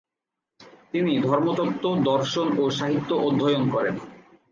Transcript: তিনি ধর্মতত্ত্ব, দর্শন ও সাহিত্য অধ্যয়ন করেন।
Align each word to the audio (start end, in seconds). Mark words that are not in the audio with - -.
তিনি 0.91 1.13
ধর্মতত্ত্ব, 1.19 1.85
দর্শন 2.03 2.47
ও 2.57 2.63
সাহিত্য 2.69 3.09
অধ্যয়ন 3.27 3.63
করেন। 3.69 3.95